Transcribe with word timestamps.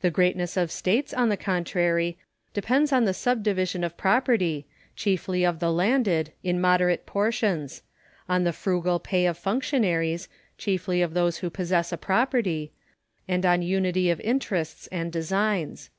The 0.00 0.12
greatness 0.12 0.56
of 0.56 0.70
States, 0.70 1.12
on 1.12 1.28
the 1.28 1.36
contrary, 1.36 2.16
depends 2.54 2.92
on 2.92 3.04
the 3.04 3.12
subdivision 3.12 3.82
of 3.82 3.96
property, 3.96 4.64
chiefly 4.94 5.42
of 5.44 5.58
the 5.58 5.72
landed, 5.72 6.30
in 6.44 6.60
moderate 6.60 7.04
portions; 7.04 7.82
on 8.28 8.44
the 8.44 8.52
frugal 8.52 9.00
pay 9.00 9.26
of 9.26 9.36
functionaries, 9.36 10.28
chiefly 10.56 11.02
of 11.02 11.14
those 11.14 11.38
who 11.38 11.50
possess 11.50 11.90
a 11.90 11.98
property; 11.98 12.70
and 13.26 13.44
on 13.44 13.60
unity 13.60 14.08
of 14.08 14.20
interests 14.20 14.86
and 14.92 15.10
designs. 15.10 15.90